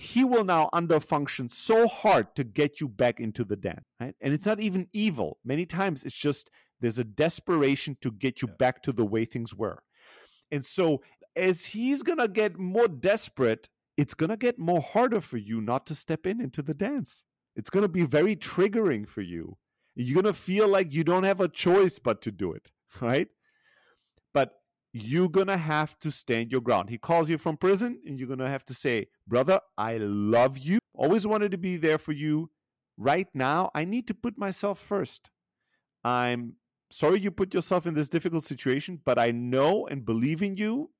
he 0.00 0.24
will 0.24 0.44
now 0.44 0.70
underfunction 0.72 1.52
so 1.52 1.86
hard 1.86 2.34
to 2.34 2.42
get 2.42 2.80
you 2.80 2.88
back 2.88 3.20
into 3.20 3.44
the 3.44 3.56
den 3.56 3.82
right 4.00 4.14
and 4.20 4.32
it's 4.32 4.46
not 4.46 4.58
even 4.58 4.88
evil 4.94 5.38
many 5.44 5.66
times 5.66 6.04
it's 6.04 6.14
just 6.14 6.50
there's 6.80 6.98
a 6.98 7.04
desperation 7.04 7.96
to 8.00 8.10
get 8.10 8.40
you 8.40 8.48
yeah. 8.48 8.54
back 8.58 8.82
to 8.82 8.92
the 8.92 9.04
way 9.04 9.26
things 9.26 9.54
were 9.54 9.82
and 10.50 10.64
so 10.64 11.02
as 11.36 11.66
he's 11.66 12.02
gonna 12.02 12.28
get 12.28 12.58
more 12.58 12.88
desperate 12.88 13.68
it's 13.96 14.14
gonna 14.14 14.36
get 14.36 14.58
more 14.58 14.80
harder 14.80 15.20
for 15.20 15.36
you 15.36 15.60
not 15.60 15.86
to 15.86 15.94
step 15.94 16.26
in 16.26 16.40
into 16.40 16.62
the 16.62 16.74
dance 16.74 17.22
it's 17.56 17.70
gonna 17.70 17.88
be 17.88 18.04
very 18.04 18.36
triggering 18.36 19.06
for 19.06 19.20
you 19.20 19.56
you're 19.94 20.20
gonna 20.20 20.32
feel 20.32 20.68
like 20.68 20.92
you 20.92 21.04
don't 21.04 21.24
have 21.24 21.40
a 21.40 21.48
choice 21.48 21.98
but 21.98 22.22
to 22.22 22.30
do 22.30 22.52
it 22.52 22.70
right 23.00 23.28
but 24.32 24.60
you're 24.92 25.28
gonna 25.28 25.56
have 25.56 25.98
to 26.00 26.10
stand 26.10 26.50
your 26.50 26.60
ground. 26.60 26.90
He 26.90 26.98
calls 26.98 27.28
you 27.28 27.38
from 27.38 27.56
prison, 27.56 28.00
and 28.04 28.18
you're 28.18 28.28
gonna 28.28 28.48
have 28.48 28.64
to 28.66 28.74
say, 28.74 29.06
Brother, 29.26 29.60
I 29.78 29.98
love 29.98 30.58
you. 30.58 30.78
Always 30.94 31.26
wanted 31.26 31.52
to 31.52 31.58
be 31.58 31.76
there 31.76 31.98
for 31.98 32.12
you. 32.12 32.50
Right 32.96 33.28
now, 33.32 33.70
I 33.74 33.84
need 33.84 34.06
to 34.08 34.14
put 34.14 34.36
myself 34.36 34.78
first. 34.78 35.30
I'm 36.04 36.54
sorry 36.90 37.20
you 37.20 37.30
put 37.30 37.54
yourself 37.54 37.86
in 37.86 37.94
this 37.94 38.08
difficult 38.08 38.44
situation, 38.44 39.00
but 39.04 39.18
I 39.18 39.30
know 39.30 39.86
and 39.86 40.04
believe 40.04 40.42
in 40.42 40.56
you. 40.56 40.90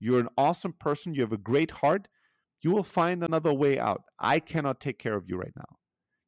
You're 0.00 0.20
an 0.20 0.28
awesome 0.38 0.72
person. 0.72 1.14
You 1.14 1.22
have 1.22 1.32
a 1.32 1.38
great 1.38 1.70
heart. 1.70 2.08
You 2.64 2.70
will 2.70 2.82
find 2.82 3.22
another 3.22 3.52
way 3.52 3.78
out. 3.78 4.02
I 4.18 4.40
cannot 4.40 4.80
take 4.80 4.98
care 4.98 5.14
of 5.14 5.28
you 5.28 5.36
right 5.36 5.52
now. 5.54 5.76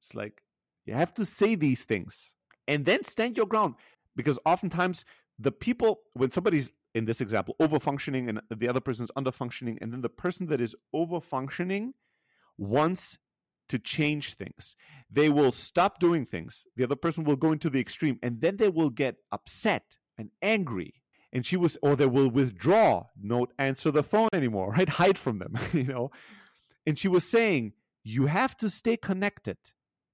It's 0.03 0.15
like 0.15 0.43
you 0.85 0.95
have 0.95 1.15
to 1.15 1.25
say 1.25 1.55
these 1.55 1.83
things 1.83 2.35
and 2.69 2.85
then 2.85 3.05
stand 3.05 3.37
your 3.37 3.47
ground 3.47 3.75
because 4.15 4.39
oftentimes 4.45 5.05
the 5.39 5.51
people, 5.51 6.01
when 6.13 6.31
somebody's 6.31 6.73
in 6.95 7.05
this 7.05 7.21
example, 7.21 7.57
over 7.61 7.79
functioning 7.79 8.29
and 8.29 8.41
the 8.55 8.69
other 8.69 8.81
person 8.81 9.05
is 9.05 9.11
under 9.17 9.31
functioning, 9.31 9.79
and 9.81 9.93
then 9.93 10.01
the 10.01 10.09
person 10.09 10.47
that 10.47 10.61
is 10.63 10.75
over 10.95 11.21
functioning 11.21 11.93
wants 12.57 13.19
to 13.69 13.79
change 13.79 14.35
things. 14.35 14.77
They 15.11 15.29
will 15.29 15.53
stop 15.53 16.01
doing 16.01 16.25
things. 16.25 16.67
The 16.75 16.85
other 16.85 16.97
person 16.97 17.25
will 17.25 17.37
go 17.37 17.53
into 17.53 17.69
the 17.69 17.81
extreme, 17.81 18.19
and 18.23 18.41
then 18.41 18.57
they 18.57 18.71
will 18.71 18.91
get 18.91 19.17
upset 19.31 19.99
and 20.17 20.31
angry. 20.41 21.03
And 21.33 21.45
she 21.45 21.57
was, 21.57 21.77
or 21.83 21.97
they 21.97 22.07
will 22.07 22.31
withdraw, 22.31 23.07
not 23.21 23.51
answer 23.59 23.91
the 23.91 24.03
phone 24.03 24.29
anymore, 24.33 24.71
right? 24.77 24.89
Hide 24.89 25.19
from 25.19 25.39
them, 25.39 25.59
you 25.73 25.85
know. 25.85 26.11
And 26.87 26.99
she 26.99 27.09
was 27.09 27.29
saying, 27.29 27.73
you 28.05 28.27
have 28.27 28.57
to 28.59 28.71
stay 28.71 28.97
connected. 28.97 29.59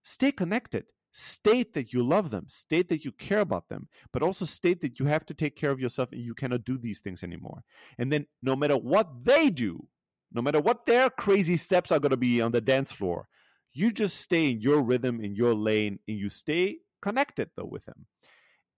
Stay 0.02 0.33
connected 0.33 0.87
state 1.12 1.75
that 1.75 1.92
you 1.92 2.02
love 2.02 2.31
them, 2.31 2.49
state 2.49 2.88
that 2.88 3.04
you 3.04 3.12
care 3.12 3.40
about 3.40 3.69
them, 3.69 3.88
but 4.12 4.23
also 4.23 4.45
state 4.45 4.81
that 4.81 4.99
you 4.99 5.07
have 5.07 5.25
to 5.26 5.35
take 5.35 5.54
care 5.54 5.71
of 5.71 5.78
yourself 5.78 6.11
and 6.12 6.23
you 6.23 6.35
cannot 6.35 6.64
do 6.64 6.78
these 6.78 7.00
things 7.00 7.23
anymore. 7.23 7.62
And 7.99 8.11
then, 8.11 8.26
no 8.42 8.57
matter 8.57 8.76
what 8.76 9.25
they 9.25 9.50
do, 9.50 9.87
no 10.33 10.40
matter 10.42 10.61
what 10.61 10.87
their 10.87 11.11
crazy 11.11 11.57
steps 11.57 11.92
are 11.92 12.00
going 12.00 12.11
to 12.11 12.16
be 12.16 12.40
on 12.40 12.52
the 12.52 12.61
dance 12.61 12.90
floor, 12.90 13.28
you 13.73 13.92
just 13.92 14.19
stay 14.21 14.50
in 14.50 14.61
your 14.61 14.83
rhythm, 14.83 15.23
in 15.23 15.35
your 15.35 15.54
lane, 15.54 15.99
and 16.09 16.19
you 16.19 16.28
stay 16.28 16.78
connected 17.00 17.50
though 17.57 17.69
with 17.71 17.85
them. 17.85 18.07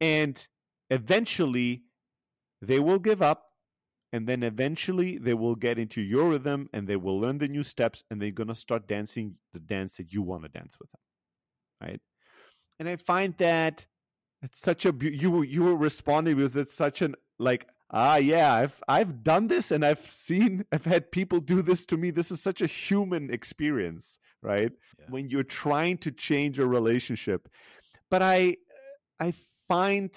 And 0.01 0.47
eventually, 0.91 1.85
they 2.67 2.81
will 2.81 2.99
give 2.99 3.23
up. 3.23 3.51
And 4.13 4.29
then 4.29 4.45
eventually 4.45 5.19
they 5.19 5.35
will 5.35 5.57
get 5.57 5.77
into 5.77 6.01
your 6.01 6.31
rhythm 6.31 6.71
and 6.73 6.87
they 6.87 6.95
will 6.95 7.19
learn 7.19 7.39
the 7.39 7.49
new 7.49 7.65
steps 7.65 8.05
and 8.09 8.23
they're 8.23 8.31
going 8.31 8.47
to 8.47 8.55
start 8.55 8.87
dancing 8.87 9.39
the 9.53 9.59
dance 9.59 9.97
that 9.97 10.13
you 10.13 10.23
want 10.23 10.45
to 10.45 10.49
dance 10.49 10.79
with 10.79 10.89
them. 10.93 11.01
Right 11.81 12.01
and 12.79 12.89
I 12.89 12.97
find 12.97 13.35
that 13.39 13.87
it's 14.43 14.61
such 14.61 14.85
a 14.85 14.95
you 15.01 15.43
you 15.43 15.63
were 15.63 15.77
responding 15.77 16.37
because 16.37 16.55
it's 16.57 16.75
such 16.75 17.03
an 17.03 17.15
like 17.39 17.67
ah 17.91 18.17
yeah 18.17 18.53
I've 18.55 18.83
I've 18.89 19.23
done 19.23 19.49
this 19.49 19.71
and 19.71 19.85
I've 19.85 20.11
seen 20.11 20.65
I've 20.73 20.85
had 20.85 21.11
people 21.11 21.41
do 21.41 21.63
this 21.63 21.87
to 21.87 21.97
me. 21.97 22.11
This 22.11 22.31
is 22.31 22.43
such 22.43 22.61
a 22.61 22.67
human 22.67 23.33
experience, 23.33 24.19
right? 24.43 24.73
Yeah. 24.99 25.07
When 25.09 25.31
you're 25.31 25.43
trying 25.43 25.99
to 25.99 26.11
change 26.11 26.59
a 26.59 26.67
relationship, 26.67 27.49
but 28.11 28.23
I 28.23 28.57
I 29.21 29.35
find 29.69 30.11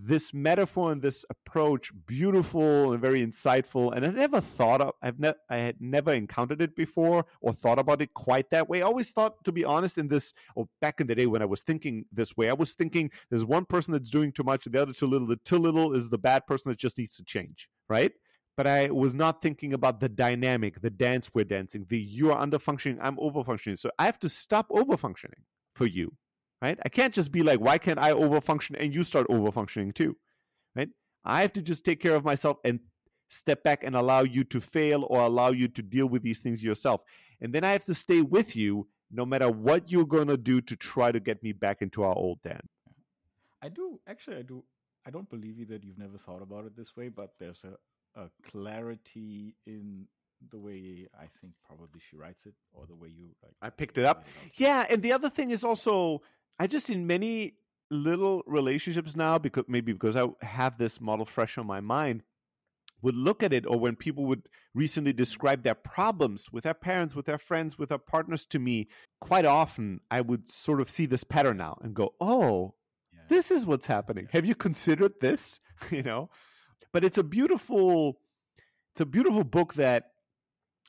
this 0.00 0.32
metaphor 0.32 0.90
and 0.90 1.02
this 1.02 1.24
approach 1.28 1.92
beautiful 2.06 2.92
and 2.92 3.00
very 3.00 3.24
insightful 3.24 3.94
and 3.94 4.06
i 4.06 4.08
never 4.08 4.40
thought 4.40 4.80
of 4.80 4.92
i've 5.02 5.20
ne- 5.20 5.34
i 5.50 5.56
had 5.56 5.76
never 5.80 6.12
encountered 6.12 6.62
it 6.62 6.74
before 6.74 7.26
or 7.42 7.52
thought 7.52 7.78
about 7.78 8.00
it 8.00 8.14
quite 8.14 8.48
that 8.50 8.68
way. 8.68 8.80
I 8.80 8.86
always 8.86 9.10
thought 9.10 9.44
to 9.44 9.52
be 9.52 9.64
honest 9.64 9.98
in 9.98 10.08
this 10.08 10.32
or 10.56 10.68
back 10.80 11.00
in 11.00 11.08
the 11.08 11.14
day 11.14 11.26
when 11.26 11.42
i 11.42 11.44
was 11.44 11.60
thinking 11.60 12.06
this 12.10 12.36
way 12.36 12.48
i 12.48 12.54
was 12.54 12.72
thinking 12.72 13.10
there's 13.28 13.44
one 13.44 13.66
person 13.66 13.92
that's 13.92 14.10
doing 14.10 14.32
too 14.32 14.44
much 14.44 14.64
the 14.64 14.80
other 14.80 14.94
too 14.94 15.06
little 15.06 15.26
the 15.26 15.36
too 15.36 15.58
little 15.58 15.94
is 15.94 16.08
the 16.08 16.18
bad 16.18 16.46
person 16.46 16.70
that 16.70 16.78
just 16.78 16.96
needs 16.96 17.14
to 17.16 17.24
change 17.24 17.68
right? 17.92 18.12
But 18.56 18.66
I 18.66 18.90
was 18.90 19.14
not 19.14 19.40
thinking 19.40 19.72
about 19.72 20.00
the 20.00 20.08
dynamic, 20.08 20.80
the 20.80 20.90
dance 20.90 21.30
we're 21.32 21.44
dancing, 21.44 21.86
the 21.88 21.98
you 21.98 22.30
are 22.30 22.38
under 22.38 22.58
functioning, 22.58 22.98
I'm 23.00 23.18
over 23.18 23.44
functioning. 23.44 23.76
So 23.76 23.90
I 23.98 24.04
have 24.04 24.18
to 24.20 24.28
stop 24.28 24.66
over 24.70 24.96
functioning 24.96 25.42
for 25.74 25.86
you 25.86 26.16
right? 26.62 26.78
I 26.84 26.88
can't 26.88 27.12
just 27.12 27.32
be 27.32 27.42
like, 27.42 27.60
why 27.60 27.76
can't 27.76 27.98
I 27.98 28.12
overfunction 28.12 28.76
and 28.78 28.94
you 28.94 29.02
start 29.02 29.26
overfunctioning 29.28 29.94
too, 29.94 30.16
right? 30.76 30.88
I 31.24 31.42
have 31.42 31.52
to 31.54 31.62
just 31.62 31.84
take 31.84 32.00
care 32.00 32.14
of 32.14 32.24
myself 32.24 32.58
and 32.64 32.80
step 33.28 33.64
back 33.64 33.82
and 33.82 33.96
allow 33.96 34.22
you 34.22 34.44
to 34.44 34.60
fail 34.60 35.04
or 35.10 35.20
allow 35.20 35.50
you 35.50 35.66
to 35.68 35.82
deal 35.82 36.06
with 36.06 36.22
these 36.22 36.38
things 36.38 36.62
yourself. 36.62 37.02
And 37.40 37.52
then 37.52 37.64
I 37.64 37.72
have 37.72 37.84
to 37.86 37.94
stay 37.94 38.22
with 38.22 38.54
you 38.54 38.86
no 39.10 39.26
matter 39.26 39.50
what 39.50 39.90
you're 39.90 40.06
going 40.06 40.28
to 40.28 40.36
do 40.36 40.60
to 40.60 40.76
try 40.76 41.10
to 41.10 41.20
get 41.20 41.42
me 41.42 41.52
back 41.52 41.82
into 41.82 42.04
our 42.04 42.14
old 42.14 42.40
Dan. 42.42 42.60
I 43.60 43.68
do, 43.68 44.00
actually, 44.08 44.38
I 44.38 44.42
do. 44.42 44.62
I 45.04 45.10
don't 45.10 45.28
believe 45.28 45.58
you 45.58 45.66
that 45.66 45.82
you've 45.82 45.98
never 45.98 46.16
thought 46.16 46.42
about 46.42 46.64
it 46.64 46.76
this 46.76 46.96
way, 46.96 47.08
but 47.08 47.32
there's 47.40 47.64
a, 47.64 48.20
a 48.20 48.30
clarity 48.48 49.56
in 49.66 50.06
the 50.50 50.58
way 50.58 51.08
I 51.14 51.26
think 51.40 51.54
probably 51.66 52.00
she 52.08 52.16
writes 52.16 52.46
it 52.46 52.54
or 52.72 52.86
the 52.86 52.94
way 52.94 53.08
you 53.08 53.28
like 53.42 53.52
I 53.62 53.70
picked 53.70 53.98
it 53.98 54.04
up. 54.04 54.24
It 54.46 54.52
yeah, 54.56 54.86
and 54.88 55.02
the 55.02 55.12
other 55.12 55.30
thing 55.30 55.50
is 55.50 55.64
also 55.64 56.22
I 56.62 56.68
just 56.68 56.88
in 56.90 57.08
many 57.08 57.54
little 57.90 58.44
relationships 58.46 59.16
now 59.16 59.36
because 59.36 59.64
maybe 59.66 59.92
because 59.92 60.14
I 60.14 60.28
have 60.42 60.78
this 60.78 61.00
model 61.00 61.26
fresh 61.26 61.58
on 61.58 61.66
my 61.66 61.80
mind 61.80 62.22
would 63.02 63.16
look 63.16 63.42
at 63.42 63.52
it 63.52 63.66
or 63.66 63.80
when 63.80 63.96
people 63.96 64.26
would 64.26 64.48
recently 64.72 65.12
describe 65.12 65.64
their 65.64 65.74
problems 65.74 66.52
with 66.52 66.62
their 66.62 66.72
parents 66.72 67.16
with 67.16 67.26
their 67.26 67.36
friends 67.36 67.76
with 67.76 67.88
their 67.88 67.98
partners 67.98 68.46
to 68.46 68.60
me 68.60 68.86
quite 69.20 69.44
often 69.44 70.02
I 70.08 70.20
would 70.20 70.48
sort 70.48 70.80
of 70.80 70.88
see 70.88 71.04
this 71.04 71.24
pattern 71.24 71.56
now 71.56 71.78
and 71.82 71.94
go 71.94 72.14
oh 72.20 72.74
yeah. 73.12 73.22
this 73.28 73.50
is 73.50 73.66
what's 73.66 73.86
happening. 73.86 74.28
Have 74.30 74.46
you 74.46 74.54
considered 74.54 75.14
this? 75.20 75.58
You 75.90 76.04
know? 76.04 76.30
But 76.92 77.02
it's 77.02 77.18
a 77.18 77.24
beautiful 77.24 78.20
it's 78.92 79.00
a 79.00 79.06
beautiful 79.06 79.42
book 79.42 79.74
that 79.74 80.12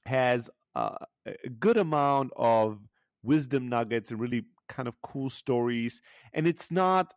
has 0.06 0.52
uh, 0.76 0.98
a 1.26 1.50
good 1.50 1.78
amount 1.78 2.32
of 2.36 2.78
wisdom 3.24 3.70
nuggets 3.70 4.12
and 4.12 4.20
really 4.20 4.44
kind 4.68 4.88
of 4.88 4.96
cool 5.02 5.30
stories. 5.30 6.02
And 6.34 6.48
it's 6.48 6.72
not 6.72 7.14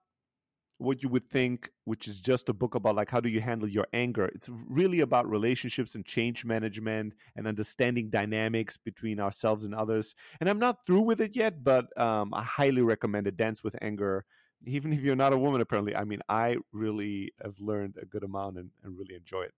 what 0.79 1.03
you 1.03 1.09
would 1.09 1.31
think, 1.31 1.71
which 1.85 2.07
is 2.07 2.19
just 2.19 2.51
a 2.51 2.53
book 2.53 2.75
about 2.75 2.97
like 2.97 3.11
how 3.11 3.21
do 3.21 3.31
you 3.31 3.41
handle 3.41 3.69
your 3.69 3.87
anger. 3.95 4.27
It's 4.35 4.51
really 4.69 5.01
about 5.01 5.29
relationships 5.29 5.95
and 5.95 6.05
change 6.05 6.45
management 6.45 7.15
and 7.35 7.47
understanding 7.47 8.11
dynamics 8.11 8.77
between 8.77 9.19
ourselves 9.19 9.65
and 9.65 9.75
others. 9.75 10.15
And 10.39 10.51
I'm 10.51 10.59
not 10.59 10.85
through 10.85 11.03
with 11.03 11.21
it 11.21 11.35
yet, 11.35 11.65
but 11.65 11.99
um, 11.99 12.35
I 12.35 12.43
highly 12.43 12.83
recommend 12.83 13.27
it. 13.27 13.37
Dance 13.37 13.65
with 13.65 13.75
Anger 13.81 14.27
even 14.65 14.93
if 14.93 15.01
you're 15.01 15.17
not 15.17 15.33
a 15.33 15.39
woman, 15.39 15.61
apparently. 15.61 15.95
I 15.95 16.05
mean, 16.05 16.21
I 16.29 16.57
really 16.73 17.33
have 17.43 17.59
learned 17.61 17.97
a 18.01 18.07
good 18.07 18.23
amount 18.23 18.57
and, 18.59 18.71
and 18.83 18.99
really 18.99 19.15
enjoy 19.15 19.43
it. 19.43 19.53